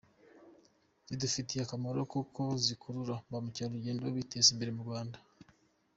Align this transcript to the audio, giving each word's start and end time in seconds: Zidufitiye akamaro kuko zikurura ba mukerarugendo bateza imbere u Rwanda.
Zidufitiye 1.07 1.61
akamaro 1.63 2.01
kuko 2.13 2.41
zikurura 2.63 3.15
ba 3.29 3.37
mukerarugendo 3.43 4.05
bateza 4.15 4.47
imbere 4.53 4.69
u 4.73 4.83
Rwanda. 4.85 5.17